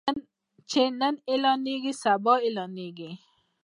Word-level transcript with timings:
چې 0.69 0.81
نن 0.99 1.15
اعلانيږي 1.29 1.93
سبا 2.03 2.33
اعلانيږي. 2.45 3.11